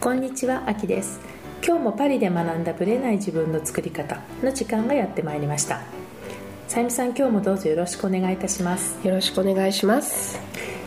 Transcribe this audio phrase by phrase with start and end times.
[0.00, 1.20] こんにちは、あきです。
[1.62, 5.82] 今日もパリで学んだブレない自分の作り方の時間がやってまいりました。
[6.68, 8.98] さゆみさん、今日もどうぞよろしくお願いいたします。
[9.06, 10.40] よろしくお願いします。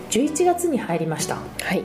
[0.10, 1.36] 11月に入りました。
[1.36, 1.84] はい。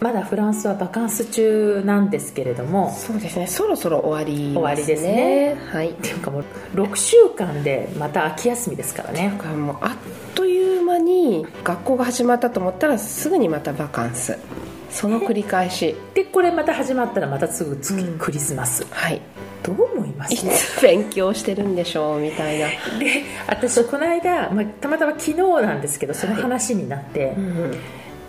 [0.00, 3.46] まだフランスはバカンス中なんですけれどもそうですね。
[3.46, 5.56] そろそろ終わり、ね、終わりですね。
[5.70, 5.92] はい。
[5.92, 9.32] っていうかもう6週間でまた秋休みですからね。
[9.80, 14.36] あっという間に学校が始まったと思ったらすぐにまたバカンス
[14.92, 15.96] その繰り返し。
[16.14, 18.18] でこれまた始まったらまたすぐ次、うん。
[18.18, 18.86] クリスマス。
[18.90, 19.20] はい。
[19.64, 22.20] どう思いまいすつ勉強してるんでしょう？
[22.20, 22.66] みたいな、
[22.98, 27.78] で私この間、まあ、たまたま昨日なんですけどその話になって、うん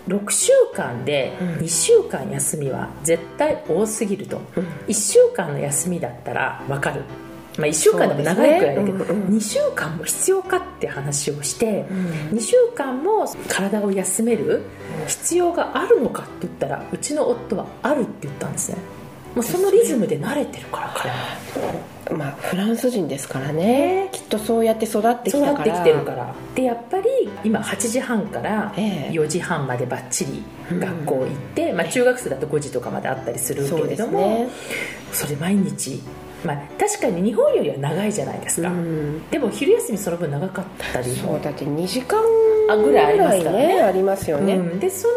[0.06, 1.48] 6週間でうん。
[1.64, 4.64] 2週間休みは絶対多すぎると、うん。
[4.86, 7.02] 1週間の休みだったら分かる、
[7.56, 14.62] まあ、1週間でも長いくらいだけど、ねうんうん2週間も必要かって話をして、うん2週間も体を休める
[15.06, 18.78] 必要があるのかって言ったらうちの夫はあるって言ったんですね。
[19.34, 21.16] もうそのリズムで慣れてるから彼は。
[22.16, 24.08] まあフランス人ですからね。
[24.12, 26.34] きっとそうやって育ってきそうなってたからきてるから。
[26.54, 27.08] でやっぱり
[27.42, 29.12] 今8時半からええ。
[29.12, 34.48] 4時半までばっちり学校行って、まあ、中学生だと5時とかまであったりするけれどもね。
[35.12, 36.00] それ毎日、
[36.44, 39.28] まあ、確かに日本よりは長いじゃないですか、うん。
[39.30, 41.10] でも昼休みその分長かったり。
[41.16, 42.20] そうだって2時間
[42.68, 43.66] あぐらいありますからね。
[43.66, 44.78] ぐらいありますよね、うん。
[44.80, 45.14] でその、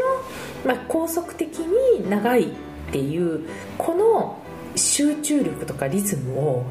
[0.66, 2.48] まあ、高速的に長いっ
[2.92, 4.38] ていうこの
[4.75, 6.66] 集中力とかリズムを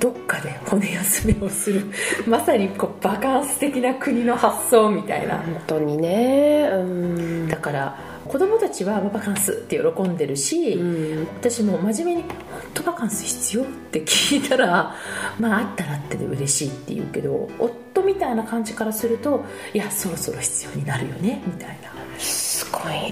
[0.00, 1.82] どっかで骨休めをする。
[2.26, 5.38] まさにこうバカンス的な国の発想みたいな。
[5.38, 6.68] 本当にね。
[6.72, 7.48] うん。
[7.48, 11.26] だから子供たちはバカンスって喜んでるし、うん。
[11.40, 14.94] 私も真面目に「本当バカンス必要?」って聞いたら
[15.40, 19.44] 「まああったらあってで嬉しい」って言うけど夫みたいな感じからすると
[19.74, 21.90] 「いやそろそろ必要になるよね」みたいな。
[22.18, 23.10] すごい。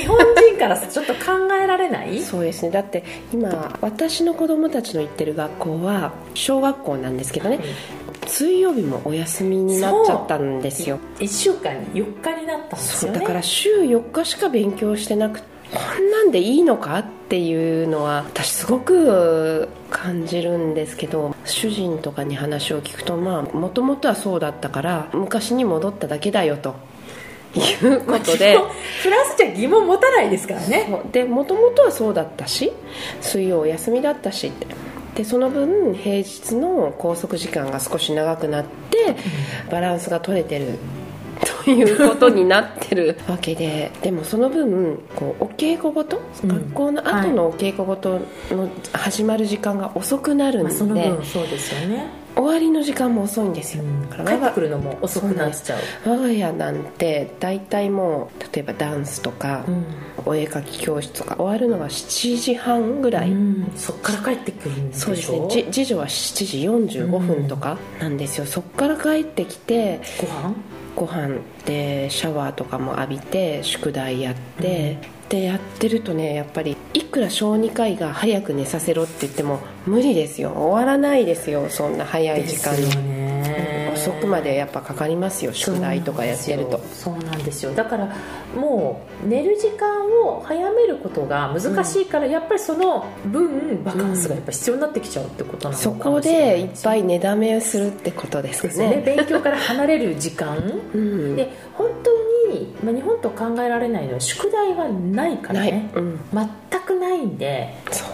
[0.00, 1.20] 日本人からちょっと考
[1.62, 2.20] えられない？
[2.22, 2.70] そうですね。
[2.70, 7.58] だって今私の子供たちの行ってる学校は小学校なんですけどね
[8.26, 10.98] 水曜日もお休みになっちゃったんですよ。
[11.18, 13.20] 1週間に4日になったんですよね。
[13.20, 26.76] だから週4日しか勉強してなくてこんなんでいいのかっていうのは私すごく感じるんですけど主人とかに話を聞くとまあもともとはそうだったから昔に戻っただけだよと。
[27.56, 28.58] いうことで。
[29.00, 31.02] フランスじゃ疑問持たないですからね。
[31.12, 32.72] でもともとはそうだったし
[33.20, 34.66] 水曜お休みだったしって
[35.14, 39.16] でその分平日の拘束時間が少し長くなって
[39.70, 40.78] バランスが取れてる
[41.64, 43.16] ということになってる。
[43.28, 46.48] わけででもその分こうお稽古ごと、うん。
[46.48, 48.20] 学校の後のお稽古ごと
[48.50, 52.06] の始まる時間が遅くなるんまあ、で、その分そうですよね、
[52.36, 55.78] 終わりの時間も遅いんですよ、だから我が帰ってくるのも遅くなっちゃう。
[56.08, 59.84] 我が家なんて大体もう例えばダンスとか、うん。
[60.26, 63.72] お絵描き教室とか終わるのが7時半ぐらい、うん。
[63.76, 65.00] そっから帰ってくるんでしょ？
[65.00, 65.48] そうですね。
[65.48, 66.46] じ次女は7
[66.88, 70.54] 時45分とかなんですよ、そっから帰ってきてご飯？
[70.96, 74.98] ご飯でシャワーとかも浴びて宿題やって、
[75.34, 80.52] でやってるとねやっぱりいくら小児科医が早く寝させろって言っても無理ですよ。
[80.52, 83.24] 終わらないですよそんな早い時間に。
[83.94, 86.78] 遅くまでやっぱかかりますよ宿題とかやってると。
[86.92, 87.72] そうなんですよ。
[87.74, 88.14] だから
[88.54, 98.96] もう寝る時間を早めることが難しいから、やっぱりその分バカンスがやっぱ必要になってきちゃうってことなのかそもしれないこでいっぱいね寝だめするってことですかね。
[98.96, 99.02] ね。
[99.04, 100.56] 勉強から離れる時間。
[100.92, 101.36] うん。
[101.36, 102.33] で本当に、
[102.82, 105.90] まあ、日本と考えられないのは宿題がないからね。
[105.94, 108.08] うん、全くないんでそう。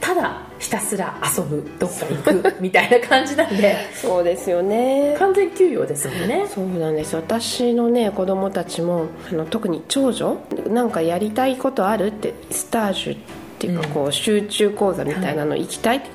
[0.00, 3.76] ただひたすら遊ぶどっか行くみたいな感じなんで。
[3.94, 5.16] そうですよね。
[5.18, 6.46] 完全休養ですもんね。
[6.48, 10.38] そうなんです私のね子供たちもあの特に長女
[10.68, 13.18] なんかやりたいことあるってスタージュっ
[13.58, 13.92] ていうかうん。
[13.92, 16.06] こう集中講座みたいなの行きたいって、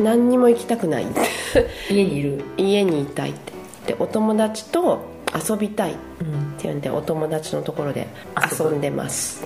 [0.00, 1.06] 何にも行きたくない。
[1.90, 3.56] 家にいる、家にいたいって。
[3.86, 8.06] でお友達と遊びたいっうんていうんでお友達のところで
[8.58, 9.44] 遊んでます。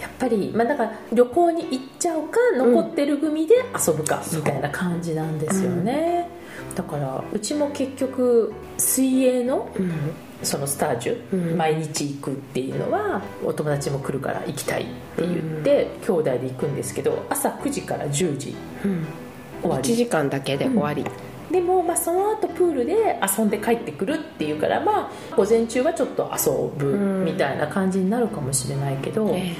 [0.00, 3.54] やっぱり、まあ、だから旅行に行っちゃうか残ってる組で
[3.86, 6.28] 遊ぶかみたいな感じなんですよね、
[6.76, 9.92] だからうちも結局水泳のうん。
[10.40, 11.56] そのスタージュ、うん。
[11.56, 14.86] 毎日行くっていうのはお友達も来るから行きたいっ
[15.16, 18.54] て言って、兄弟で行くんですけど朝9時から10時
[18.84, 19.04] うん。
[19.62, 19.96] 1終わり。
[19.96, 21.04] 時間だけで終わり、
[21.50, 29.56] でも、まあ、その後プールで遊んで帰ってくるっていうから、まあ、午前中はちょっと遊ぶうんみたいな感じになるかもしれないけど、え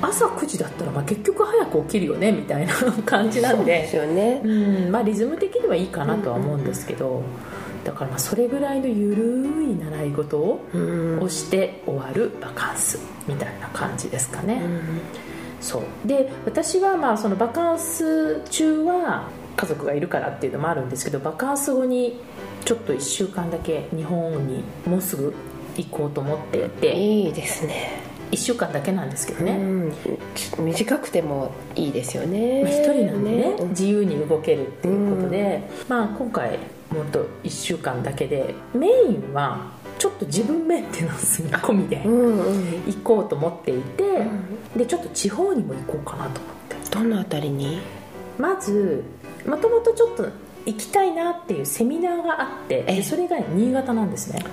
[0.00, 4.40] 朝9時だったら、まあ、結局早く起きるよねみたいな感じえなんでですよね。
[4.44, 7.22] うんまあ、リズム的にはいいかなとは思うんですけど、
[7.84, 14.60] だからまあそれぐらいのゆるい習い事をうんをして終わるバカンスみたいな感じですかね、
[15.60, 15.82] そう。
[16.06, 22.18] で私はまあそのバカンス中は家族がいるからっていうのもあるんですけどバカンス後に
[22.64, 25.34] ちょっと1週間だけ日本にもうすぐ
[25.76, 28.12] 行こうと思っていていいですね。
[28.30, 32.62] 1週間だけなんですけどね、うん、短くてもいいですよね。
[32.62, 36.58] まあ、1人なんでねうん自由に動けるっていうことで、まあ、今回
[36.90, 42.82] もっと1週間だけでメインはちょっと自分メンテナンス込みでうんうん。
[42.86, 44.04] 行こうと思っていて、
[44.76, 46.90] でちょっと地方にも行こうかなと思って。
[46.90, 47.80] どのあたりに？
[48.38, 49.04] まず
[49.46, 50.28] もともとちょっと
[50.64, 54.44] 行きたいなっていうセミナーがあってそれが新潟なんですね。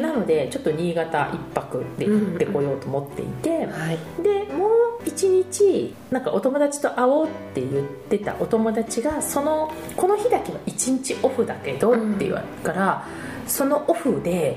[0.00, 3.98] なのでちょっと新潟一泊で行ってこようと思っていて、はい。
[4.22, 4.70] でもう
[5.04, 13.06] 一日なんかお友達と会おうって言ってたお友達がそのこの日だけは一日オフだけどって言われたから、
[13.46, 14.56] そのオフで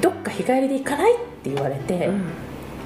[0.00, 2.22] どっか日帰りで行かないって言われて、うん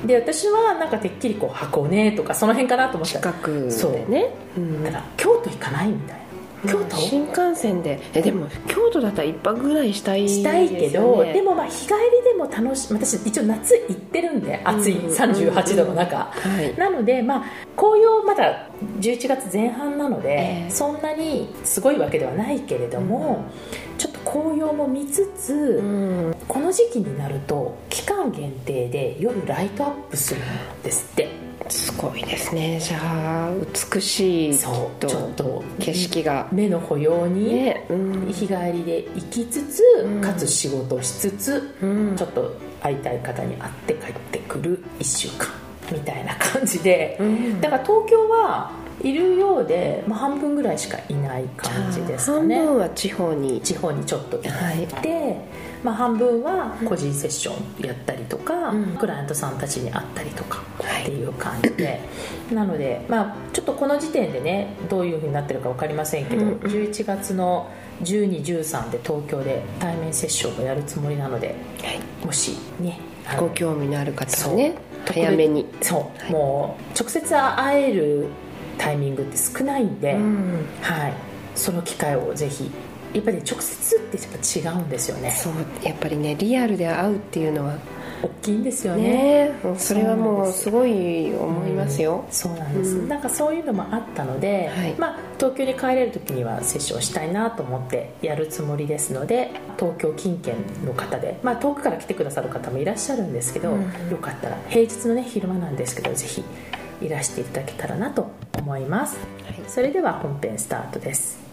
[0.07, 3.21] で私はなんかてっきりこう箱根とかその辺かなと思った。
[3.21, 4.35] ら近くでね。
[4.57, 4.61] う。
[4.61, 6.18] んだから京都行かないみたいな
[6.67, 6.97] 京都？
[6.97, 8.01] 新幹線で。
[8.15, 16.77] えでも京都だったら一泊ぐらいしたいしたいけど、でもまあ日帰りでも楽し私一応夏行ってるんで暑いうん38度の中、はい。
[16.77, 17.45] なのでまあ
[17.77, 18.69] 紅葉まだ
[19.01, 20.71] 11月前半なので、ええ。
[20.71, 23.45] そんなにすごいわけではないけれども、
[23.97, 26.35] ちょっと紅葉も見つつ、うん。
[26.47, 31.29] この時期になると期間限定で夜ライトアップするんですって
[31.69, 32.81] すごいですね。
[32.81, 33.51] じゃあ
[33.93, 36.49] 美しいそうちょっと景色が。
[36.53, 37.75] 目の保養に、
[38.33, 40.21] 日帰りで行きつつ、うん。
[40.21, 42.17] かつ仕事をしつつうん。
[42.17, 45.49] ちょっと会いたい方に会って帰ってくる1週間
[45.93, 47.61] みたいな感じで、うん。
[47.61, 48.73] だから東京は
[49.03, 52.57] いるようで、まあ、半分ぐらいしかいない感じですかね。
[52.57, 53.61] 半分は地方に。
[53.61, 54.89] 地方にちょっと行って、はい
[55.83, 57.53] まあ、半分は個人セッショ
[57.83, 58.85] ンやったりとか、うん。
[58.97, 61.03] クライアントさんたちに会ったりとかはい。
[61.03, 62.01] っていう感じで、
[62.53, 67.71] なので、まあ、ちょっとこの時点でねどういうふうになってるか分かりませんけど、うん11月の
[68.03, 72.27] 1213で東京で対面セッションをやるつもりなのではい。
[72.27, 73.01] もしね
[73.39, 74.75] ご興味のある方はね
[75.07, 75.67] 早めに。
[75.81, 78.27] そう、もう直接会える
[78.77, 80.67] タイミングって少ないんで、うん。
[80.81, 81.13] はい、
[81.55, 82.71] その機会をぜひ
[83.15, 85.31] やっぱり直接ってやっぱ違うんですよね。
[85.31, 85.53] そう
[85.83, 87.77] やっぱりねリアルで会うっていうのは
[88.23, 89.03] 大きいんですよね。
[89.03, 92.25] ねそれはもうすごい思いますよ。
[92.31, 93.09] そうなんです、うん。
[93.09, 94.95] なんかそういうのもあったので、はい。
[94.99, 103.83] まあ、東京に帰れる時にはセッションしたいなと思ってやるつもりですので東京近県の方で、まあ、遠くから来てくださる方もいらっしゃるんですけど、うん。
[104.11, 106.43] よかったら平日のね昼間なんですけどぜひ
[107.01, 108.29] いらしていただけたらなと
[108.59, 109.55] 思います、はい。
[109.69, 111.48] それでは本編スタートです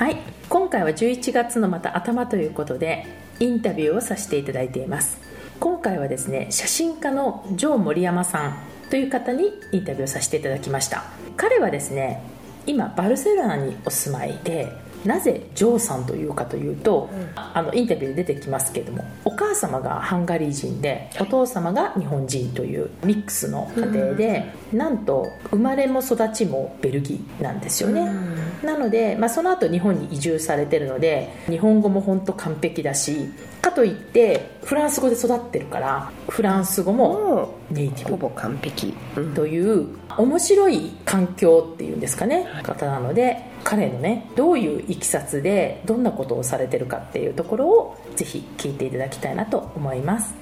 [0.00, 0.16] はい。
[0.48, 3.04] 今回は11月のまた頭ということで
[3.38, 5.20] インタビューをさせていただいています。
[5.60, 8.56] 今回はですね写真家のジョー森山さん
[8.88, 11.04] という方にインタビューをさせていただきました。
[11.36, 12.22] 彼はですね
[12.64, 14.72] 今バルセロナにお住まいで
[15.04, 28.08] なぜジョーさんというかというと、あのインタビューで出てきますけれどもお母様がハンガリー人でお父様が日本人というミックスの家庭で、なんと生まれも育ちもベルギーなんですよね、
[28.62, 33.30] なので、まあ、その後日本に移住されてるので日本語も本当完璧だし
[33.70, 38.14] かといってフランス語で育ってるからフランス語ももネイティブ。
[38.14, 39.34] うほぼ完璧、うん。
[39.34, 50.34] という面白い環境っていうんですかね方なので彼のねどういういきさつでどんなことをされてるかっていうところをぜひ聞いていただきたいなと思います。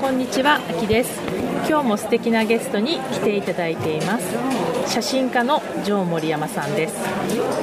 [0.00, 1.20] こんにちは、あきです。
[1.68, 4.92] 今日も素敵なゲストに来ていただいています。
[4.92, 6.96] 写真家のジョー森山さんです。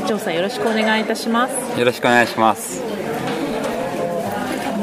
[0.07, 1.79] ジョーさんよろしくお願いいたします。
[1.79, 2.98] よろしくお願いします。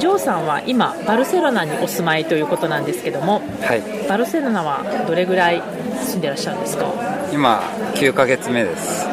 [0.07, 5.61] ジョーさんは今バルセロナにお住まいということなんですけどもはい、バルセロナはどれぐらい
[6.05, 6.87] 住んでらっしゃるんですか？
[7.33, 7.59] 今
[7.97, 9.05] 9ヶ月目です。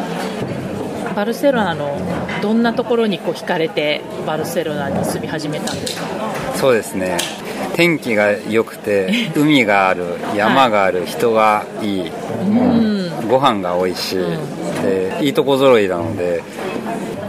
[1.16, 1.98] バルセロナの
[2.44, 6.06] どんなところにこう惹かれてバルセロナに住み始めたんですか？
[6.58, 7.18] そうですね。
[7.74, 10.04] 天気が良くて、 海がある、
[10.36, 12.12] 山がある、人がいい、
[12.48, 12.76] も
[13.26, 14.18] うご飯が美味しい、
[14.84, 16.44] でいいとこ揃いなので、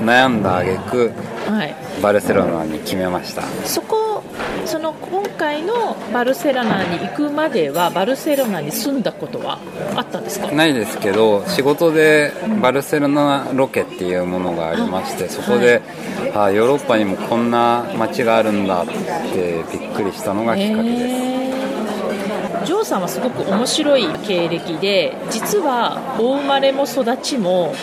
[0.05, 1.13] 悩んだ挙句
[1.49, 3.43] はいバルセロナに決めました。
[3.65, 4.23] そこ
[4.67, 9.59] その今回のバルセロナに行くまではバルセロナに住んだことは
[9.95, 10.51] あったんですか？
[10.53, 12.33] ないですけど仕事で
[12.63, 15.83] バルセロナロケっていうものがありましてそこで、
[16.35, 21.03] あヨーロッパにもこんな街があるんだってびっくりしたのがきっかけです。
[21.05, 21.34] へー
[22.65, 27.75] ジョーさんはすごく面白い経歴で実はお生まれも育ちも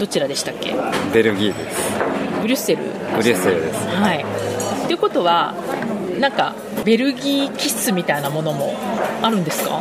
[0.00, 0.74] どちらでしたっけ？
[1.12, 1.92] ベルギーです。
[2.40, 2.82] ブリュッセル。
[3.16, 3.86] ブリュッセルです。
[3.88, 4.24] はい。
[4.86, 5.54] ということは
[6.18, 6.54] なんか
[6.84, 8.74] ベルギー気質みたいなものも
[9.22, 9.80] あるんですか？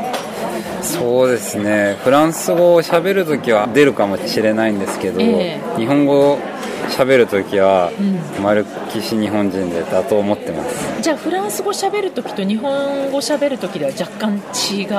[0.81, 1.97] そうですね。
[2.03, 5.77] フランス語を喋るときは出るかもしれないんですけど、ええ。
[5.77, 6.39] 日本語を
[6.97, 7.91] 喋るときは
[8.41, 11.01] 丸きし日本人でだと思ってます。
[11.01, 14.38] じゃあフランス語喋るときと日本語喋るときでは若干
[14.71, 14.91] 違う？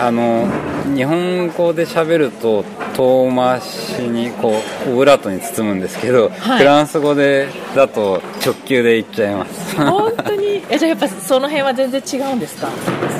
[0.00, 0.46] あの
[0.94, 4.52] 日本語で喋ると遠回しにこ
[4.86, 6.58] うオブラートに包むんですけど、はい。
[6.58, 9.76] フランス語でだと直球でいっちゃいます。
[9.76, 10.62] 本当に？
[10.70, 12.68] えじゃあやっぱその辺は全然違うんですか？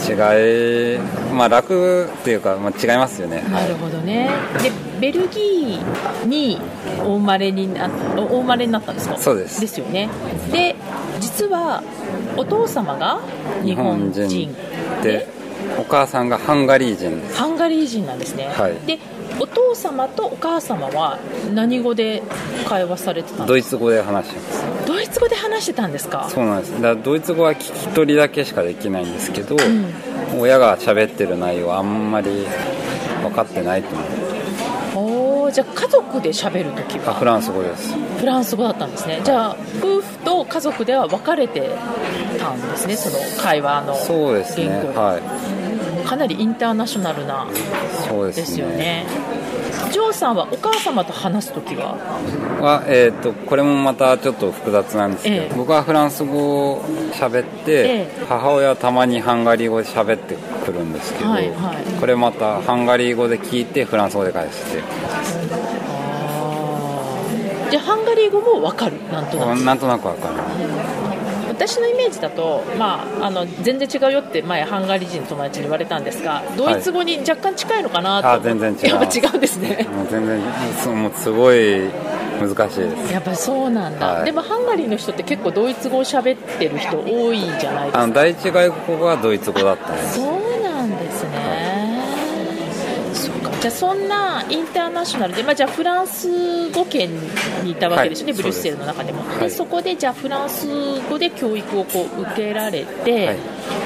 [0.08, 0.98] 違い
[1.32, 3.42] まあ楽っていうか、まあ、違いますよね。
[3.50, 4.28] なるほどね。
[4.62, 6.58] でベルギーに
[7.00, 9.16] お生まれになお生まれになったんですか？
[9.18, 9.60] そうです。
[9.60, 10.08] ですよね。
[10.52, 10.74] で
[11.20, 11.82] 実は
[12.36, 13.20] お父様が
[13.64, 14.54] 日本人
[15.02, 15.28] で
[15.78, 17.36] お母さんがハンガリー人です。
[17.36, 18.74] ハンガリー人なんですね、はい。
[18.86, 18.98] で
[19.40, 21.18] お父様とお母様は
[21.54, 22.22] 何語で
[22.66, 24.62] 会話されてたんドですイツ語で話します。
[24.62, 26.28] かドイツ語で話してたんですか？
[26.30, 26.72] そうなんです。
[26.74, 29.56] だからドイツ語は聞き取りだけしかできないんですけど、
[30.38, 32.46] 親が喋ってる内容はあんまり
[33.22, 34.27] 分かってないと思う
[35.50, 37.10] じゃあ家族で喋るときは？
[37.10, 37.94] あフランス語です。
[37.94, 39.20] フランス語だったんですね。
[39.24, 41.70] じゃあ夫婦と家族では分かれて
[42.38, 44.68] たんですねその会話のそうですね。
[44.94, 45.18] は
[46.04, 46.08] い。
[46.08, 47.46] かなりインターナショナルな
[48.08, 49.06] そうですよね
[49.92, 51.96] ジョーさんはお母様と話すときは？
[52.60, 55.54] は、えー、とこれもまたちょっと複雑なんですけど、ええ。
[55.56, 56.82] 僕はフランス語を
[57.12, 57.84] 喋って、え
[58.22, 58.24] え。
[58.28, 61.76] 母親はたまにハンガリー語で喋ってくるんですけど、はいはい。
[62.00, 64.82] これまたハンガリー語で聞いてフランス語で返して。
[67.70, 69.64] じゃあハンガリー語も分かるなんとなく。
[69.64, 70.34] なんとなくわかる
[71.58, 78.86] 私のイメージだと、まあ、あの全然違うよって前ハンガリー人の友達に言われたんですがドイツ語に若干近いのかなと、あ全然違う。
[78.86, 79.88] やっぱ違うんですね。
[79.92, 80.40] もう全然
[80.82, 81.90] そうもうすごい
[82.40, 83.12] 難しいです。
[83.12, 84.24] やっぱりそうなんだ、はい。
[84.24, 88.02] でもハンガリーの人って結構ドイツ語を喋ってる人多いじゃないですか。
[88.02, 90.14] あの第一外国語はドイツ語だったんです。
[90.16, 90.47] そう
[93.60, 97.10] じゃあそんなインターナショナルで、まあ、じゃあフランス語圏
[97.64, 99.22] にいたわけですよね、はいブリュッセルの中でも。
[99.28, 100.66] はいでそこでじゃあフランス
[101.08, 103.36] 語で教育をこう受けられて、はい。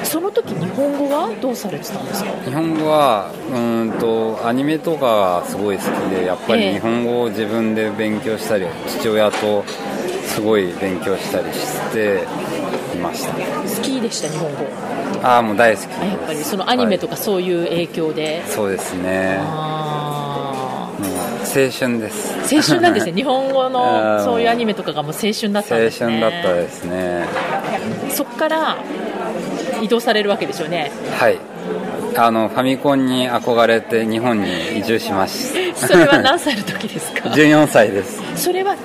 [0.03, 2.31] その時日本語はどうされてたんですか？
[2.45, 5.05] 日本語はうーんとアニメとか
[5.41, 6.67] がすごい好きでやっぱええ。
[6.69, 9.63] り日本語を自分で勉強したり父親と
[10.27, 12.23] すごい勉強したりして
[12.93, 13.33] いました。
[13.33, 14.65] 好きでした日本語
[15.23, 15.85] ああもう大好き。
[15.85, 18.51] やっぱりそのアニメとか、かそういう影響で、はい。
[18.51, 19.39] そうですね。
[21.45, 22.33] 青春です。
[22.33, 23.13] ー青春なんですね。
[23.15, 26.19] 日本語あのーそういうアニメとかがもう青春だったん青ですね。
[26.19, 27.25] 春だったですね。
[28.09, 28.77] そこから
[29.81, 30.91] 移動されるわけですよね。
[31.19, 31.37] はい。
[32.15, 35.87] あのファミコンに憧れて日本に移住しました。
[35.87, 37.29] それは何歳の時ですか？
[37.33, 38.21] 14歳です。
[38.35, 38.75] それは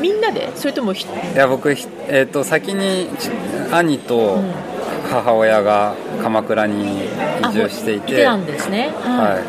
[0.00, 0.50] みんなで？
[0.54, 3.30] それともひいや僕、ひえー、と先にち
[3.72, 4.38] 兄と
[5.10, 7.06] 母親が鎌倉に
[7.50, 8.92] 移住していて、たんですね。
[9.00, 9.40] はは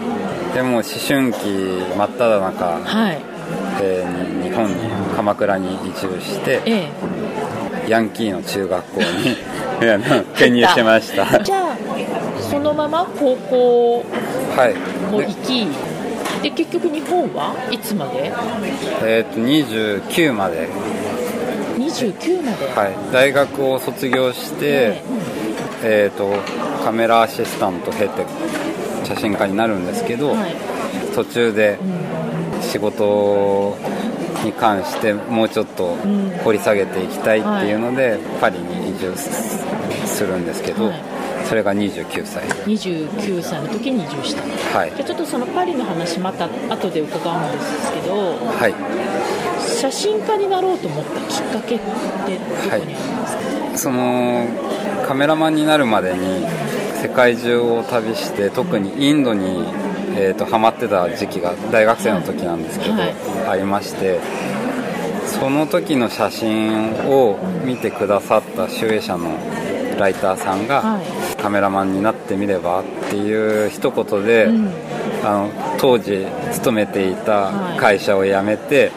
[0.52, 3.22] い、でも思春期真っ只中、い、はい。
[3.82, 4.76] えーに日本に
[5.16, 6.88] 鎌倉に移住してえ
[7.88, 9.06] ヤンキーの中学校に
[10.34, 11.38] 転入しました。
[11.40, 11.78] えじゃあ
[12.42, 14.04] そのまま高校
[14.56, 14.74] はい。
[15.12, 15.68] も行でき
[16.42, 17.54] で結局日本は？
[17.72, 18.32] いつまで？
[19.04, 20.68] えー、と29まで、
[21.78, 25.02] 29まで、はい、大学を卒業して、
[25.84, 26.34] えー、と
[26.84, 28.26] カメラアシスタント経て
[29.04, 30.56] 写真家になるんですけど、はい。
[31.14, 31.80] 途中で
[32.62, 33.78] 仕事
[34.44, 35.96] に関してもうちょっと
[36.44, 39.66] 掘り下げていきたいっていうので、パリに移住す
[40.06, 41.02] するんですけど、はい。
[41.48, 42.44] それが29歳。
[42.44, 44.78] 29歳の時に移住した。
[44.78, 44.92] はい。
[44.96, 48.74] じゃあちょっとそのパリの話また後で伺うんですけどはい。
[49.78, 53.44] 写真家になろうと思ったきっかけってどこにありますか、
[53.78, 54.48] その
[55.08, 56.46] カメラマンになるまでに
[57.02, 59.66] 世界中を旅して特にインドに、
[60.16, 63.14] えー、とハマってた時期が大学生の時なんですけど、はい。
[63.48, 64.20] ありまして
[65.28, 69.38] その時の写真を見てくださった集英社の
[70.00, 71.42] ライターさんが、はい。
[71.42, 74.72] カメラマンになってみればっていう一言で、うん。
[75.24, 78.92] あの当時勤めていた会社を辞めて、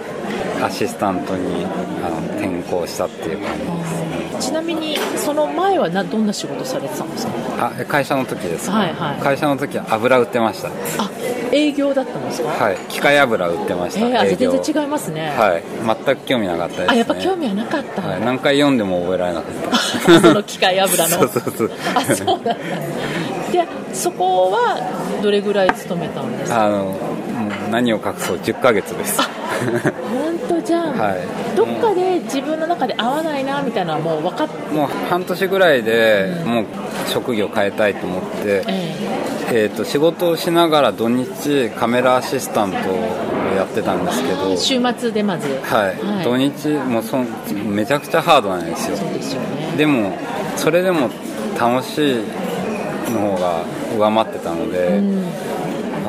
[0.63, 1.65] アシスタントに
[2.05, 4.10] あの転校したっていう感じです
[4.41, 7.33] ちなみにその前はなどんな仕事されてたんですか？
[7.59, 9.21] あえ会社の時ですか、はいはい。
[9.21, 10.69] 会社の時は油売ってました。
[10.69, 11.11] あ
[11.53, 12.49] 営業だったんですか？
[12.49, 12.77] はい。
[12.89, 15.63] 機械油売ってました、えー、あ全然違いますね、はい。
[16.07, 20.21] 全く興味なかったです、ね、あやっぱ興味はなかった、はい、何回読んでも覚えられなかった。
[20.21, 21.19] その機械油の。
[21.19, 21.71] そうそうそう。
[21.95, 22.55] あそうなんだ。
[22.55, 24.79] でそこは
[25.23, 26.65] どれぐらい勤めたんですか？
[26.65, 26.97] あの
[27.71, 29.21] 何を隠そう10ヶ月です。
[29.21, 31.57] 本当じゃん、はい。
[31.57, 36.65] どっかで自分の中で合わないなみたいなのはもう分かっもう半年ぐらいでもう
[37.09, 38.95] 職業変えたいと思って、え
[39.53, 39.71] え。
[39.73, 42.81] ー、と仕事をしながら土日カメラアシスタントを
[43.57, 45.49] やってたんですけどえ週末でまず。
[45.63, 47.27] はい、土日もうそん
[47.67, 48.97] めちゃくちゃハードなんですよ。
[48.97, 49.77] そうですよね。
[49.77, 50.17] でも
[50.57, 51.11] それでも
[51.59, 52.25] 楽しい
[53.13, 53.65] の方が
[53.99, 55.25] 上回ってたので、うん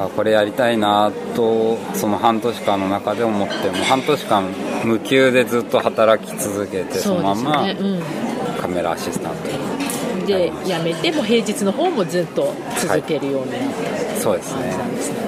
[0.05, 4.43] あこれやりたいなとその半年間の中で思ってもう半年間
[4.83, 7.65] 無給でずっと働き続けてそのまま
[8.59, 9.35] カメラアシスタン
[10.19, 13.65] うん、で辞めてもう平日の方もずっと続けるようになって、
[14.15, 14.75] トそうですね。
[15.17, 15.20] ま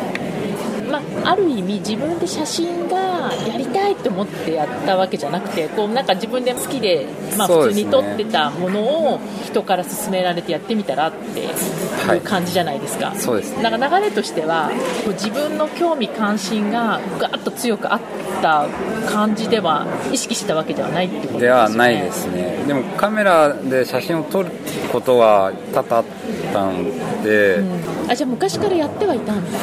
[1.24, 8.82] あ、ある意味自分で写真がやりたいと思ってやったわけじゃなくてこうなんか自分で好きで、まあ、普通に撮ってたもの
[9.14, 13.64] を人から勧められてやってみたらっていう感じじゃないですか、そうですね。
[13.64, 14.72] なんか流れとしては
[15.14, 18.02] 自分の興味関心がガーッと強くあっ
[18.42, 18.68] た
[19.10, 21.42] 感じでは意識したわけではないってことですよね。
[21.42, 22.64] ではないですね。
[22.68, 24.52] でもカメラで写真を撮る
[24.92, 26.04] ことは多々あっ
[26.52, 27.64] たので、う
[28.08, 28.12] ん。
[28.12, 29.60] あじゃあ昔からやってはいたんだ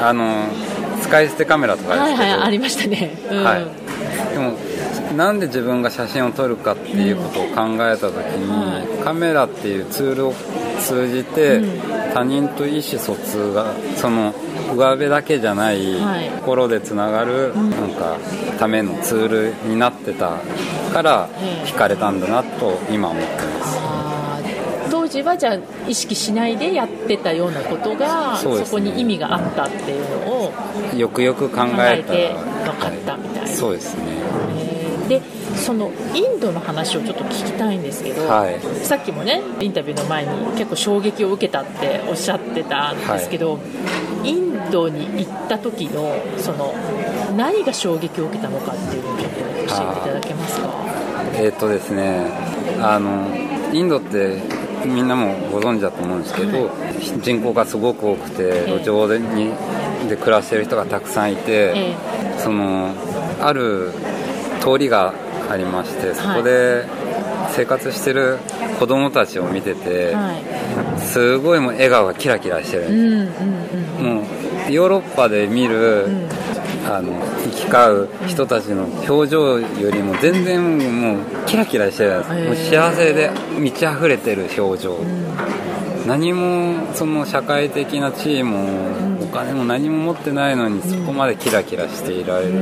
[0.00, 0.46] あの
[1.02, 3.44] 使い捨てカメラとかですけど、はいはいありましたね、うん。
[3.44, 3.64] はい、
[4.32, 4.52] でも
[5.16, 10.34] なんで自分が写真を撮るかっていうことを考えた時に、はカメラっていうツールを
[10.80, 11.92] 通じて、うん。
[12.12, 14.34] 他人と意思疎通がその
[14.74, 16.28] 上辺だけじゃないはい。
[16.40, 17.70] 心でつながる、ん。
[17.70, 18.18] なんか
[18.58, 20.38] ためのツールになってた
[20.92, 21.68] からええ。
[21.68, 24.01] 惹かれたんだなと今思ってます
[25.12, 28.64] 時はじゃあ意識しないでやってたようなことがそ,、ね。
[28.70, 30.52] こに意味があったっていうのを
[30.96, 34.02] よくよく考考えて分かったみたいな、そうですね。
[34.58, 35.20] えーで
[35.56, 38.58] そのインドの話をちょっと聞きたいんですけど、はい。
[38.82, 43.58] さっきもねインタビューの前に結構衝撃を受けたっておっしゃってたんですけど、
[44.24, 46.72] インドに行った時のその
[47.36, 50.68] 何が衝撃を受けたのかっていうのをちょっと教えていただけますか？
[51.34, 52.30] えーっとですね
[52.80, 53.26] あの
[53.74, 54.38] インドって
[54.86, 56.70] みんなもご存知だと思うんですけど、
[57.20, 58.78] 人口がすごく多くてええ。
[58.78, 59.52] 路上でに
[60.08, 61.96] で暮らしてる人がたくさんいて、え
[62.38, 62.92] その
[63.40, 63.92] ある
[64.60, 65.14] 通りが
[65.50, 66.84] ありましてそこで
[67.50, 68.38] 生活してる
[68.78, 71.00] 子供たちを見てて、はい。
[71.00, 74.22] すごいもう笑顔がキラキラしてるんですも
[74.68, 76.28] うヨーロッパで見る、ん
[76.88, 77.78] あの行き交
[78.24, 84.98] う人たちの表情よりも全然もうキラキラしてるもう幸せで満ち溢れてる表情、
[86.06, 88.66] 何もその社会的な地位も
[89.22, 92.52] お金も何も持ってないのにそこまでキラキラしていられる。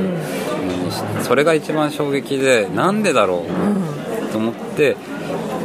[1.23, 4.31] それが一番衝撃でなんでだろう？
[4.31, 4.95] と思って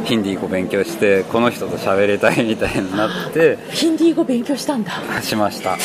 [0.05, 4.91] ヒンディー語勉強してこの人と喋りたいみたいになって ヒンディー語勉強したんだ。
[5.21, 5.77] しました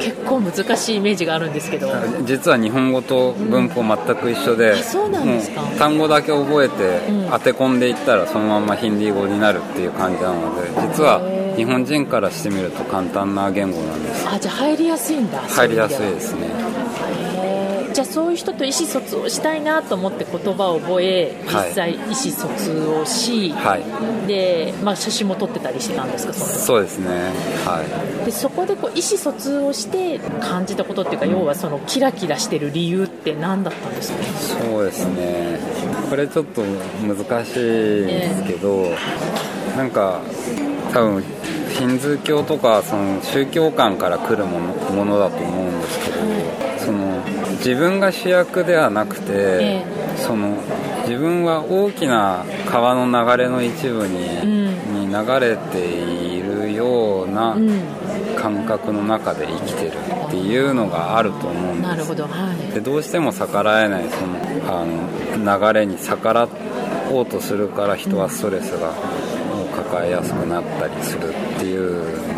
[0.00, 1.92] 結構難しいイメージがあるんですけど。
[2.24, 5.62] 実は日本語と文法全く一緒で、あそうなんですか。
[5.78, 7.30] 単語だけ覚えてうん。
[7.30, 11.20] 当て込んでいったらそのままヒンディー語になるっていう感じなので実は
[11.56, 14.28] 日本人からしてみると簡単な言語なんです。
[14.28, 16.48] あじゃあ入りやすいんだ入りやすいですね
[17.92, 21.72] じゃあそういう人と意思疎通をしたいなと思って言葉を覚え実はい。
[21.72, 24.26] 際意思疎通をし、はい。
[24.28, 27.08] で、まあ、写真も撮ってたりしてたんですかそそうですね。
[27.64, 34.24] はでそこでこう意思疎通をして感じたことっていうか、要はそのキラキラしてる理由って何だったんですかい
[34.70, 35.58] そうですね。
[36.08, 38.86] これちょっと難しいんですけど、
[39.76, 40.20] なんか
[40.92, 41.24] 多分
[41.70, 45.69] ヒンズー教とかその宗教観から来るものものだと思う
[47.60, 49.84] 自分が主役ではなくて、え
[50.16, 50.56] その
[51.06, 55.08] 自分は大きな川の流れの一部に,、うん。
[55.08, 57.80] に流れているようなうん。
[58.36, 59.92] 感覚の中で生きてる
[60.26, 61.88] っていうのがあると思うんです。
[61.88, 62.72] なるほどはい。
[62.72, 66.48] でどうしても逆らえないそのあの流れに逆ら
[67.10, 72.29] おうとするから人はストレスがを抱えやすくなったりするっていう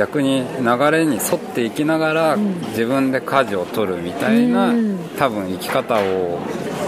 [0.00, 2.36] 逆に流れに沿っていきながら
[2.70, 4.98] 自分で舵を取るみたいなうん。
[5.18, 6.38] 多分生き方を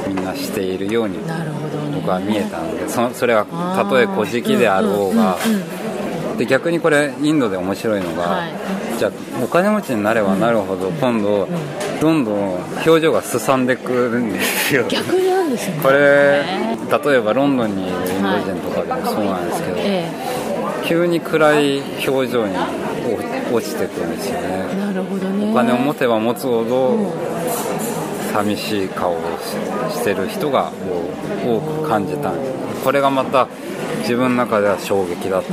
[0.09, 1.97] みんなしているようになるほどね。
[1.97, 3.85] 僕は見えたのでそそれはあー。
[3.85, 5.37] たとえ古事記であろうが。
[6.39, 8.99] で逆にこれインドで面白いのが、はい。
[8.99, 9.13] じゃあ
[9.45, 11.47] お金持ちになればなるほど今度
[12.01, 12.55] どんどん
[12.87, 14.87] 表情がすさんでくるんですよ。
[14.89, 15.79] 逆になんですね。
[15.83, 16.77] これへ
[17.11, 20.11] 例えばロンドンにいるインド人とかでもそうなんですけど、え
[20.85, 22.82] 急に暗い表情にお
[23.53, 24.87] 落ちてくるんですよえね。
[24.87, 25.51] なるほどね。
[25.51, 27.13] お金を持てば持つほどうん
[28.33, 29.17] 寂しい顔を
[29.91, 30.73] ししてる人が
[31.47, 33.47] 多く感じたんですこれがまた
[33.99, 35.53] 自分の中では衝撃だった。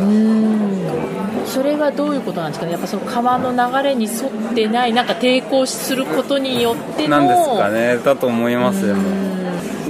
[1.45, 2.73] それはどういうことなんですかね。
[2.73, 7.97] やっぱその川の流れに沿ってないなんか抵抗することによってのなんですかね。
[7.97, 8.95] だと思いますよ。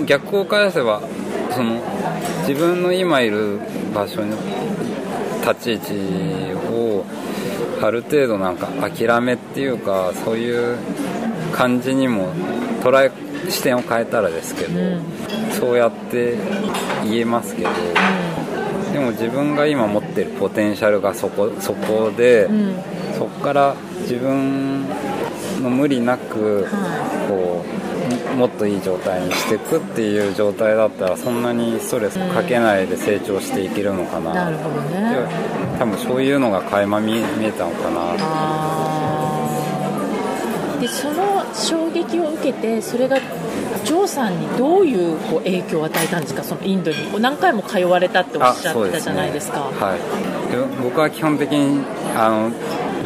[0.06, 1.02] 逆を返せば
[1.52, 1.82] その
[2.48, 3.60] 自分の今いる
[3.94, 4.36] 場所の
[5.42, 5.94] 立ち位置
[6.74, 7.06] を
[7.82, 10.78] ある程度なんか諦めっていうかそういう
[11.54, 12.34] 感じにも
[12.82, 13.12] 捉え
[13.50, 14.80] 視点を変えたらですけど、
[15.52, 16.38] そうやって
[17.06, 17.70] 言えますけど、
[18.94, 22.50] でも自分が今持ってるポテンシャルがそこそこで、
[23.18, 24.88] そこから自分
[25.62, 26.68] の無理なく
[27.28, 27.79] こう
[28.36, 35.18] もっといい状態にしていくっていう状態だったらそんなにストレスかけないで成長していけるのかな、なるほどね。
[35.78, 38.16] 多分そういうのが垣間見見えたのかな。
[40.80, 43.18] でその衝撃を受けてそれが
[43.84, 46.44] ジョーさんにどういうこう影響を与えたんですか？
[46.44, 46.98] そのインドに。
[47.20, 49.58] 何回も通われたっておっしゃってたじゃないですか。
[49.58, 50.00] ね、はい、
[50.52, 51.84] で僕は基本的に
[52.16, 52.52] あの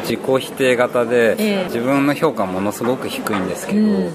[0.01, 1.63] 自己否定型で、ええ。
[1.65, 4.11] 自分の評価ものすごく低いんですけど、うん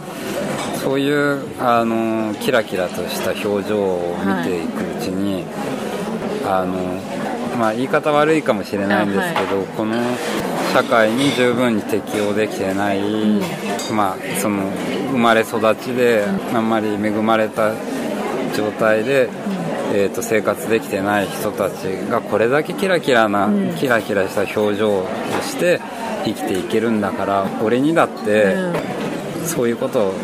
[0.83, 5.45] そういうあのキラキラとした表情を見ていくうちに、
[6.47, 6.77] あの
[7.59, 9.97] まあ、言い方悪いかもしれないんですけど、この
[10.73, 13.01] 社会に十分に適応できてない、
[13.93, 14.71] まあ、その
[15.11, 17.73] 生まれ育ちであんまり恵まれた
[18.57, 19.29] 状態で、
[19.93, 25.09] えー、と生活できてない人たちがこれだけキラキラな、キラキラした表情を
[25.43, 25.81] して
[26.25, 28.55] 生きていけるんだから俺にだって、
[29.45, 30.15] そういうことを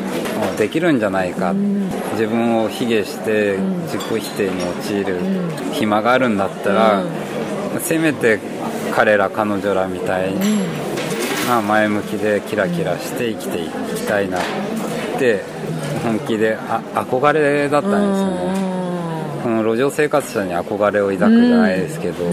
[0.57, 1.53] できるんじゃないか、
[2.13, 5.19] 自分を卑下して自己否定に陥る
[5.73, 7.03] 暇があるんだったら、
[7.81, 8.39] せめて
[8.95, 10.39] 彼ら彼女らみたいに、
[11.49, 14.41] まあ、前向きでキラキラして生きていきたいなっ
[15.19, 15.43] て
[16.03, 18.75] 本気であ憧れだったんですよね。
[19.43, 22.25] この路上生活者に憧れを抱くじゃないですけど、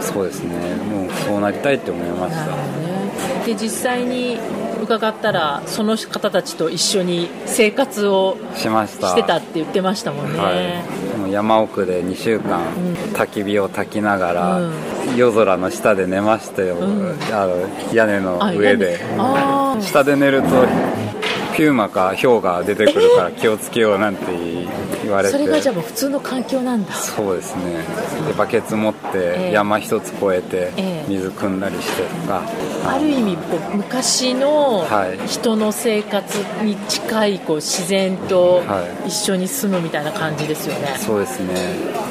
[0.00, 0.54] そうですね。
[0.76, 3.44] もうそうなりたいって思いました。
[3.44, 4.38] で実際に
[4.82, 12.60] 伺ったらその方たちと一緒に生活をしましたしてたって言ってましたもんね、はい、山奥で2週間、
[13.12, 14.72] 焚き火を焚きながら、うん。
[15.16, 18.98] 夜空の下で寝ましたよ、あの屋根の上で。
[19.80, 20.48] 下で寝ると
[21.56, 24.26] ピューマかヒョウが出てくるから気をつけようなんて
[25.02, 25.84] 言われてそれがじゃあもう。
[25.84, 27.82] 普通の環境なんだそうですね。
[28.26, 32.42] でバケツ持ってええ山一つ越えてええ水汲んだりしてとか、
[32.84, 35.26] ある意味こう昔のはい。
[35.26, 39.08] 人の生活に近いこう自然とはい。
[39.08, 41.54] 一緒に住むみたいな感じですよね、そうですね。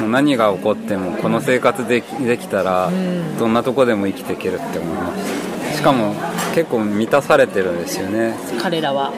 [0.10, 2.90] 何が起こってもこの生活できできたら
[3.38, 5.78] どんなとこでも生きていけるって思います。
[5.78, 6.16] しかも
[6.56, 8.34] 結構満たされてるんですよね。
[8.62, 9.12] 彼らは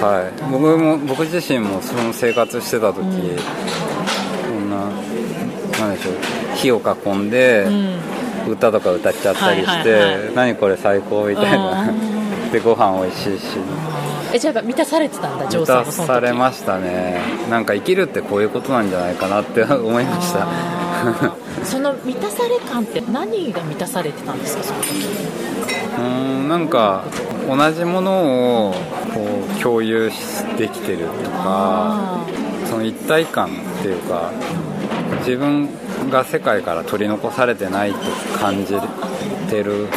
[0.00, 0.50] はい。
[0.50, 4.70] 僕も僕自身もその生活してた時、そん。
[4.70, 4.76] な
[5.78, 6.14] なんでしょう
[6.56, 7.66] 火を囲んで、
[8.48, 10.34] 歌とか歌っちゃったりして、はいはいはい。
[10.34, 11.92] 何これ最高みたいな。
[12.52, 13.44] でご飯美味しいし。
[14.32, 17.20] えじゃあやっぱ満たされてたんだ満たされましたね。
[17.50, 20.46] なんか生きるってこういうことなんじゃないかなって 思いました。
[21.64, 24.88] その満たされ感って何が満たされてたんですかその時
[25.98, 27.04] うんなんか
[27.48, 28.74] 同じものを
[29.14, 30.10] こう共有
[30.56, 32.20] できてるとか
[32.68, 33.50] その一体感っ
[33.82, 34.30] ていうか
[35.18, 35.68] 自分
[36.10, 37.98] が世界から取り残されてないと
[38.38, 38.74] 感じ
[39.48, 39.88] てる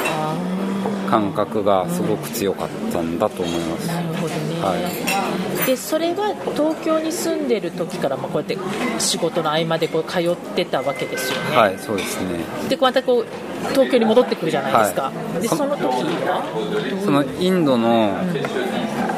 [1.14, 3.88] 感覚がすごく強かったんだと思います。
[3.88, 8.58] なるほどね、はでそれは東京に住んでる時からまあこうやって
[9.00, 12.40] 仕事の合間でこう通ってたわけですよね、はいそうですね。
[12.68, 13.26] でまたこう
[13.70, 15.14] 東京に戻ってくるじゃないですか、はい。
[15.36, 15.84] そでその時
[16.26, 17.02] は？
[17.06, 18.18] そのインドの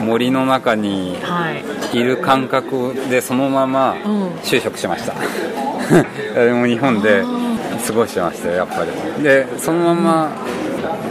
[0.02, 1.64] 森の中にはい。
[1.98, 4.28] いる感覚でそのままうん。
[4.40, 5.14] 就職しました。
[6.34, 7.24] で も日本で
[7.88, 8.84] 過ごしてましたよやっぱ
[9.18, 9.24] り。
[9.24, 10.32] でそのまま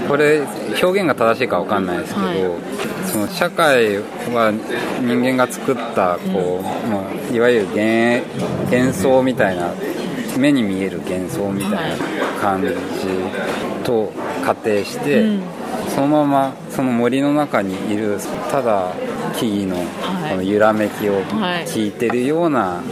[0.08, 0.40] これ
[0.82, 2.38] 表現が正しいかわかんないですけど、はい。
[3.06, 4.52] その社会は
[5.00, 8.22] 人間が作ったこう、まあ、いわゆる幻
[8.70, 9.72] 幻想みたいな
[10.36, 11.96] 目に見える幻想みたいな
[12.40, 12.74] 感じ
[13.84, 14.12] と
[14.44, 15.42] 仮定して、うん。
[15.94, 18.18] そのままその森の中にいる
[18.50, 18.92] ただ
[19.36, 20.30] 木々のはい。
[20.30, 21.66] この揺らめきをはい。
[21.66, 22.82] 聞いてるような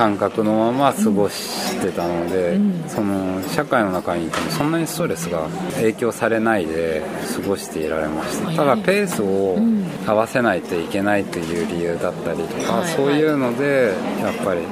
[0.00, 2.84] 感覚のまま過ごしてたので、うん。
[2.88, 7.02] その社会の中にいてもそんなにストレスが影響されないで
[7.36, 8.46] 過ごしていられました。
[8.46, 8.56] はい。
[8.56, 12.94] ただペースをん合わせないといけないという理由だったりとか、はいはい。
[12.94, 14.62] そういうのでやっぱり、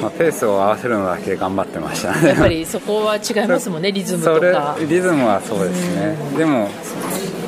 [0.00, 2.28] まあ、ペースを合わせるのだけ頑張ってましたね。
[2.28, 4.78] やっぱりそこは違いますもんね リズムとか。
[4.80, 6.70] リズムはそうですね、でも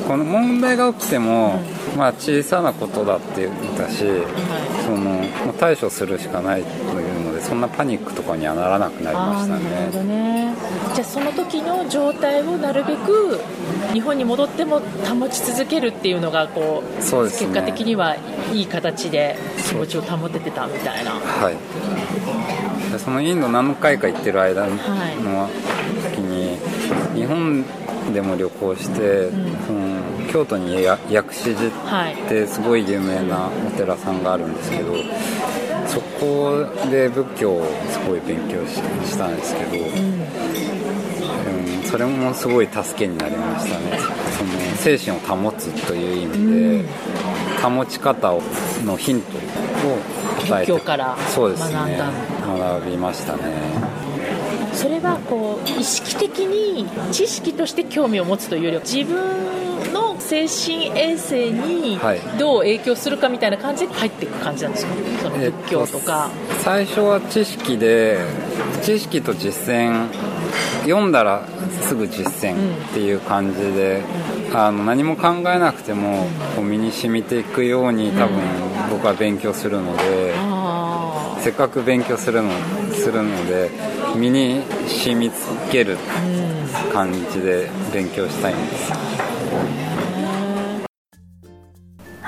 [0.07, 1.61] この問題が起きても、
[1.97, 4.03] まあ、小さなことだって言ったし、
[4.85, 4.97] その
[5.45, 6.67] まあ対処するしかないと
[6.99, 7.22] いう
[7.53, 10.03] そそんなパニックとかにはならなくなりましたね。
[10.03, 10.55] ね。
[10.95, 13.39] じゃあその時の状態をなるべく
[13.93, 17.53] 日本に戻っても保ち続けるっていうのがこうそうですね。
[17.53, 18.15] 結果的には
[18.51, 19.35] いい形で
[19.69, 21.11] 気持ちを保ててたみたいな。
[21.11, 22.91] はい。
[22.91, 24.77] でそのインド何回か行ってる間のは
[25.11, 25.15] い。
[26.09, 26.57] 時に
[27.15, 27.63] 日本
[28.13, 29.29] でも旅行して、
[29.65, 32.13] その京都にや薬師寺はい。
[32.13, 34.97] ってすごい有名なお寺さんがあるんですけどそ
[36.23, 39.79] こで仏教をすごい勉強ししたんですけど、う
[41.79, 43.99] ん、それもすごい助けになりましたね。
[44.37, 46.89] その精神を保つという意味で、
[47.61, 48.41] 保ち方を
[48.85, 49.41] のヒントを
[50.45, 52.01] 与えて仏教からそうですね
[52.45, 53.43] 学びましたね。
[54.73, 60.02] それはこう意識的に知識として興味を持つというよりは自分の
[60.33, 64.93] 精神衛生にはいどう影響するかみたいな感じで入っていく感じなんですか？
[65.21, 68.17] その仏教とか、えっと最初は知識で
[68.81, 70.07] 知識と実践
[70.81, 71.45] 読んだら
[71.81, 74.01] すぐ実践っていう感じで、
[74.53, 78.41] あの何も考えなくてもこう身に染みていくように多分
[78.89, 82.49] 僕は勉強するので、あせっかく勉強するの
[82.91, 83.69] するので
[84.15, 85.97] 身に染みつける
[86.91, 88.91] 感じで勉強したいんです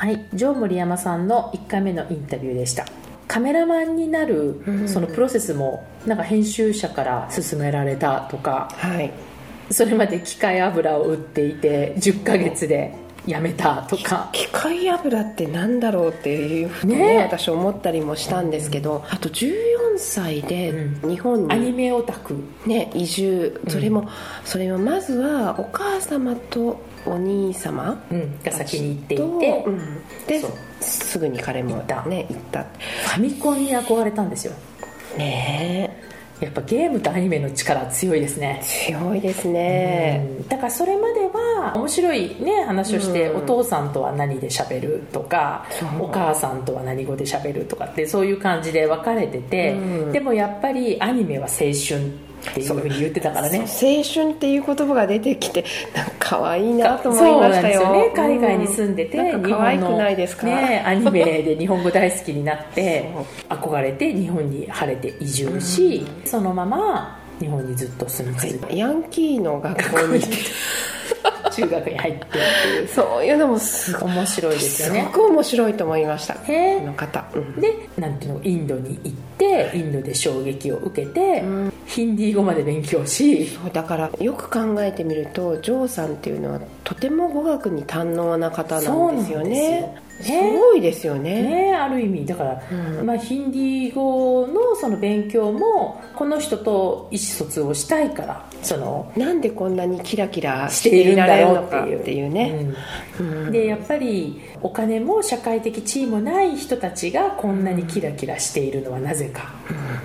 [0.05, 2.85] はい、ジョー森山さんの1回目のインタビューでした。
[3.27, 9.11] カメラマンになるそのプロセスもなんか編集者から勧められたとかはい。
[9.71, 12.93] それまで機械油を売っていて10ヶ月で
[13.27, 14.29] 辞めたとか。
[14.31, 17.23] 機械油ってなんだろうっていうふうにねね。
[17.23, 19.53] 私思ったりもしたんですけどあと14
[19.97, 22.35] 歳でう日本に、アニメオタク。
[22.65, 23.61] ね、移住。
[23.67, 24.07] それも、
[24.43, 28.39] それもまずはお母様とお兄様うん。
[28.43, 29.23] が先に行っていて。
[29.63, 30.03] とうん。
[30.27, 30.41] で
[30.81, 32.03] すぐに彼も行った。
[32.03, 32.63] ね行った。
[32.63, 34.53] ファミコンに憧れたんですよ。
[35.17, 35.95] ね
[36.41, 38.59] やっぱゲームとアニメの力強いですね。
[38.61, 40.47] え強いですね、うん。
[40.49, 43.43] だからそれまでは面白いね話をして、うん。
[43.43, 45.65] お父さんとは何で喋るとか
[45.99, 50.11] お母さんとは何語で喋るとかってそういう感じで分かれてて、うん。
[50.11, 52.11] でもやっぱりアニメは青春
[52.51, 53.59] っていうふうに言ってたからね。
[53.59, 57.91] 青春っていう言葉が出てきてなんか可愛いなと思いましたよ。
[57.93, 58.11] ね。
[58.15, 63.11] 海外に住んでて、なんか可愛くないですか、ね、アニメで日本語大好きになって
[63.49, 70.21] 憧れて日本に晴れて移住し、そのまま日本にずっと住み続けヤンキーの学校に
[71.55, 72.87] 中学に入ってっていう。
[72.87, 75.01] そういうのもすごい面白いですよね。
[75.01, 76.35] すごく面白いと思いました。
[76.35, 77.61] こへの方、うん。
[77.61, 81.43] でなんていうのインドに行ってインドで衝撃を受けて、
[81.85, 83.47] ヒンディー語まで勉強し。
[83.47, 91.41] そうだからよく考えてみるとジョーさんっていうのはとても語学に堪能な方なんですよねすごいですよね。
[91.41, 92.25] ねある意味。
[92.25, 93.05] だから、うん。
[93.05, 102.73] まあ、ヒンディー語のその勉強もこの人と意思疎通をしたいからそのなんでこんなにキラキラししてているんだろうっていうていうね、
[103.19, 103.23] う。
[103.23, 103.51] ん。
[103.51, 109.53] でやっぱりお金も社会的地位もない人たちがこんなにキラキラしているのはなぜか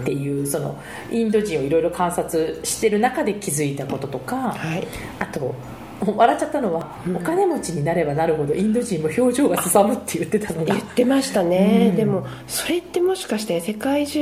[0.03, 4.87] っていうそのインド人をいろいろ観察してる中で気づいたこととか、はい。
[5.20, 5.55] あと
[6.07, 10.75] 笑っちゃったのは、お金持ちになればなるほどインド人も表情がすさむって言ってたのが。
[10.75, 11.97] 言ってましたね、うん。
[11.97, 14.21] でもそれってもしかして世界中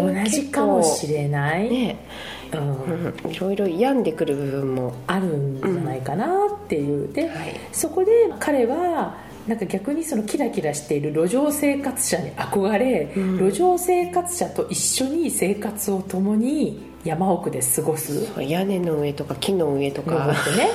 [0.00, 2.04] 同じかもしれない、ね、
[2.52, 3.14] うん。
[3.24, 4.94] うん、いろいろ病んでくる部分も。
[5.06, 7.60] あるんじゃないかなっていう、で、はい。
[7.72, 13.38] そこで彼はなんか逆にそのキラキラしている路上生活者に憧れ、うん。
[13.38, 18.28] 路上生活者と一緒に生活を共に山奥で過ごす。
[18.40, 20.70] 屋根の上とか木の上と登かってね。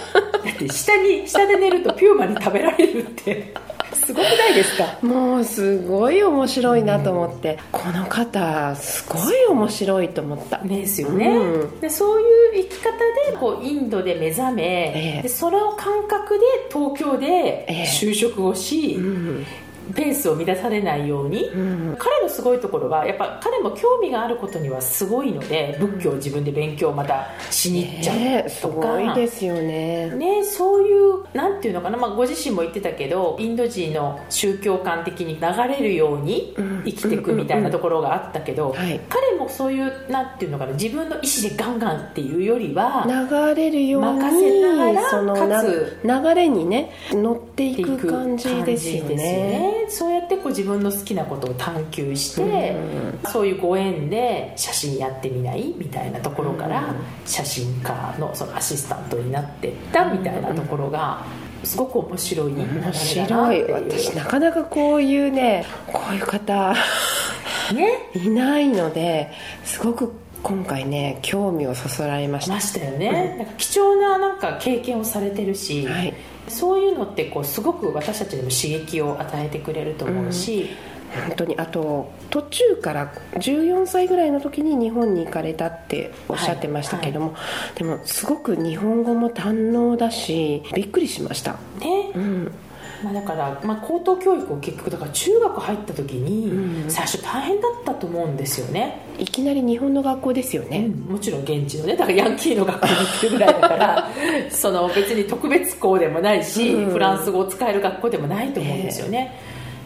[0.46, 3.54] だって下に下で寝るとピューマに食べられるって
[3.94, 4.98] すごくないですか？
[5.06, 10.58] もうすごい面白いなと思って、この方すごい面白いと思った。
[10.58, 11.80] ですよね、うん。
[11.80, 12.92] でそういう生き方
[13.32, 15.22] でこうインドで目覚め、ええ。
[15.22, 17.84] でそれを感覚で東京でええ。
[17.84, 19.46] 就職をし、うん
[19.96, 21.58] ペースを乱されないように、う
[21.94, 21.96] ん。
[21.98, 30.10] 彼のすごいところはやっぱ彼も興味があることにはすごいので仏教を自分で勉強をまたしに行っちゃうとか、ごいですよね。
[30.12, 36.84] ね、そういうなんていうのかな、まあ、ご自身も言ってたけどインド人の宗教観的に流れるようにうん。
[36.86, 39.00] 生きていくみたいなところがあったけど、はい。
[39.10, 52.76] 彼もそういうなんていうのかな自分の意思でガンガンっていうよりは流れるように任せながらそのかなつ流れにね乗っていく感じですよねそうやってこう自分の好きなことを探求して、
[53.24, 53.32] うん。
[53.32, 56.96] そういうご縁で写真やってみないみたいなところから、うん。
[57.26, 61.26] 写真家のそのアシスタントになってったみたいなところが
[61.64, 63.64] すごく面白い面白い。
[63.72, 66.74] 私なかなかこういうねこういう方
[67.74, 68.10] ね。
[68.16, 69.32] いないので
[69.64, 70.12] すごく
[70.44, 72.54] 今回ね興味をそそられました。
[72.54, 76.14] ましたよね、なんか貴重ななんか経験をされてるし、はい。
[76.50, 80.70] そういうのってこうすごく私たちにも刺激を与えてくれると思うし、
[81.28, 87.36] 本当にあと途中から14歳ぐらいの時に日本に行かれたっておっしゃってましたけども、
[87.76, 91.54] でもすごく日本語も堪能だしびっくりしました。
[91.80, 92.12] ね。
[92.16, 92.52] うん
[93.04, 96.90] まあ、だから、まあ、高等教育を結局だから中学入った時にうん。
[96.90, 101.14] 最初大変だったと思うんですよね、いきなり日本の学校ですよね、うん。
[101.14, 104.10] もちろん現地のねだからヤンキーの学校に行ってるぐらいだから
[104.50, 106.92] その別に特別校でもないし、うん。
[106.92, 109.38] フランス語を使える学校でもないと思うんですよね、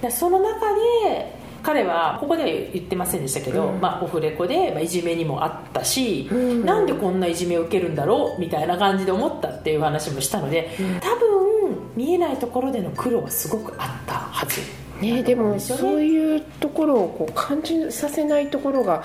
[0.02, 0.60] でその中
[1.04, 3.82] で彼はここでは言ってませんでしたけど、うん。
[3.82, 6.66] まあ、オフレコで、まあ、いじめにもあったし、うん。
[6.66, 11.00] なんでこんないじめを受けるんだろうみたいな感じで思ったっていう話もしたので、うん。
[11.02, 11.37] 多分
[11.98, 14.62] 見えないところでの苦労はすごくあったはず。
[15.02, 19.04] ね、でもそういうところをこう感じさせないところが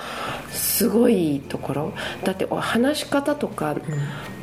[0.51, 1.93] すごいところ。
[2.23, 3.75] だってお話し方とか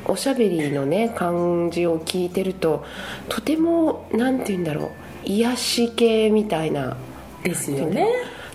[0.05, 2.83] おしゃべりのね感じを聞いてると
[3.29, 4.89] とてもなんて言うんだろう。
[5.25, 6.97] 癒し系みたいな。
[7.43, 8.07] ですよね。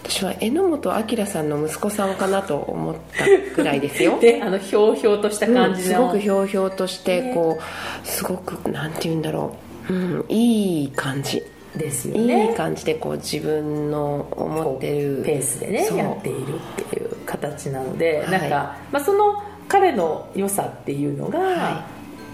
[0.04, 4.18] 私は榎本明さんの息子さんかなと思ったぐらいですよ。
[4.20, 11.42] で あのひょうひょうとした感うんじの、すごくひょうひょうとしてこうすごくなんて言うんだろう、うん、いい感じ
[11.76, 12.52] ですよいね。
[12.52, 18.30] い感じでこう自分の思ってるペースでねやっているっていう形なので、はい。
[18.30, 21.86] なんか、まあ、その彼の良さっていうのが、は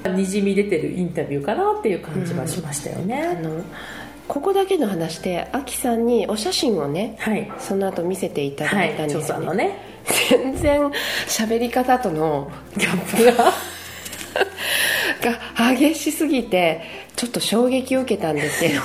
[0.08, 3.62] にじみ出てるインタビューかなっていう感じはしましたよあね、の
[4.28, 7.50] ここだけの話でアキさんにお写真をねはい。
[7.58, 9.78] その後見せていたはいだいたん張ですよね,、ね。
[10.30, 10.80] 全然
[11.26, 13.52] 喋り方とのギャップが
[15.20, 16.80] が激しすぎて
[17.20, 18.80] ちょっと衝撃を受けたんですけど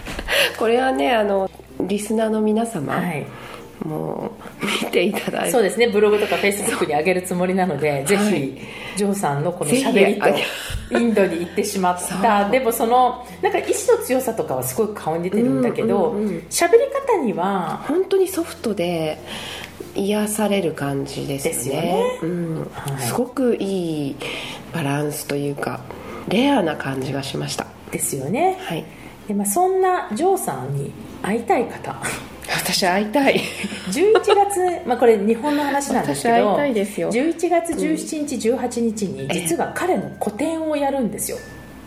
[0.58, 3.26] これはねあのリスナーの皆様、はい。
[3.86, 5.50] もう見ていただいて。
[5.50, 5.88] そうですね。
[5.88, 8.34] ブログとかフェイスブックに上げるつもりなので、ぜはい。
[8.34, 8.58] ひ
[8.96, 12.50] ジョーさんのこのぜひ喋りとインドに行ってしまっ そたう。
[12.50, 16.12] でもそのなんか意志の強さとかはすごく顔に出てるんだけど
[16.50, 19.16] 喋、り方には本当にソフトで
[19.94, 22.18] 癒される感じですよね。
[22.98, 24.16] すごくいい
[24.74, 25.80] バランスというか
[26.28, 28.56] レアな感じがしましたですよね。
[28.60, 28.84] はい。
[29.28, 31.96] で、まあ、そんなジョーさんに会いたい方。
[32.52, 33.40] 私会いたい。
[33.90, 37.12] 11月、まあ、これ日本の話なんですけど私会いたいですよ。
[37.12, 41.38] 11月17日、18日に実は彼の個展をやるんですよ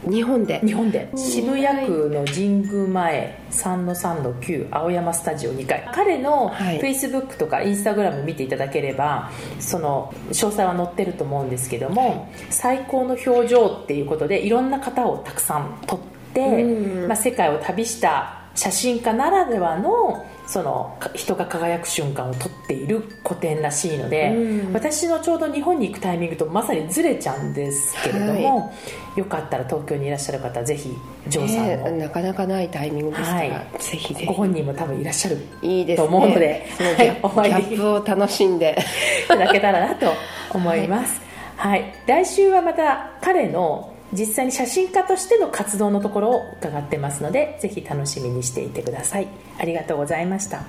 [0.09, 0.59] 日本で。
[0.63, 1.09] 日本で。
[1.11, 5.89] うん渋谷区の神宮前3の3の9青山スタジオ2階。
[5.93, 6.79] 彼のはい。
[6.79, 15.99] Facebook とか Instagram 見ていただければその詳細は載ってると思うんですけども最高の表情っていうことでいろんな方をたくさん撮っ
[16.33, 17.07] て、うん。
[17.07, 24.73] まあ、世界を旅した写真家ならではのそのか人が輝く瞬間を撮っている個展らしいので、うん。
[24.73, 28.73] 私のちょうど日本に行くタイミングとまさにずれちゃうんですけれども、
[29.15, 30.93] よかったら東京にいらっしゃる方はぜひ
[31.27, 33.49] ジョーさんの、ねなかなかないタイミングですから、はい。
[33.79, 36.07] ぜひぜご本人も多分いらっしゃるひいいですね。
[36.07, 38.77] と思うのでそのギャ,、ギャップを楽しんで。
[39.25, 40.13] いただけたらなと
[40.53, 41.21] 思います、
[41.55, 41.93] はい。
[42.05, 49.27] 来週はまた彼の実際に写真家としての活動のところを伺ってますのでぜひ楽しみにしていてください。
[49.59, 50.63] ありがとうございました。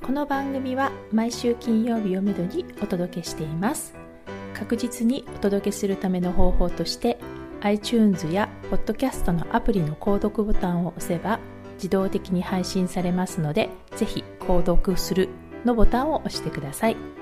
[0.00, 3.94] この番組は毎週金曜日をめどにお届けしています。
[4.54, 7.18] 確実にお届けするための方法として
[7.62, 11.40] iTunes や Podcast のアプリの購読ボタンを押せば
[11.74, 15.30] 自動的に配信されますのでぜひ購読する
[15.64, 17.21] のボタンを押してください。